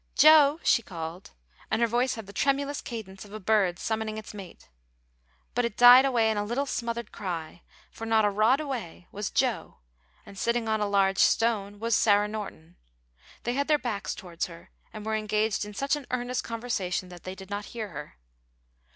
"Joe!" 0.15 0.59
she 0.63 0.81
called, 0.81 1.29
and 1.69 1.79
her 1.79 1.87
voice 1.87 2.15
had 2.15 2.25
the 2.25 2.33
tremulous 2.33 2.81
cadence 2.81 3.23
of 3.23 3.33
a 3.33 3.39
bird 3.39 3.77
summoning 3.77 4.17
its 4.17 4.33
mate; 4.33 4.67
but 5.53 5.63
it 5.63 5.77
died 5.77 6.05
away 6.05 6.31
in 6.31 6.37
a 6.37 6.43
little 6.43 6.65
smothered 6.65 7.11
cry, 7.11 7.61
for 7.91 8.07
not 8.07 8.25
a 8.25 8.31
rod 8.31 8.59
away 8.59 9.05
was 9.11 9.29
Joe, 9.29 9.75
and 10.25 10.39
sitting 10.39 10.67
on 10.67 10.81
a 10.81 10.87
large 10.87 11.19
stone 11.19 11.77
was 11.79 11.95
Sarah 11.95 12.27
Norton. 12.27 12.77
They 13.43 13.53
had 13.53 13.67
their 13.67 13.77
backs 13.77 14.15
towards 14.15 14.47
her, 14.47 14.71
and 14.91 15.05
were 15.05 15.13
engaged 15.15 15.65
in 15.65 15.75
such 15.75 15.95
an 15.95 16.07
earnest 16.09 16.43
conversation 16.43 17.09
that 17.09 17.23
they 17.23 17.35
did 17.35 17.51
not 17.51 17.65
hear 17.65 17.89
her. 17.89 18.17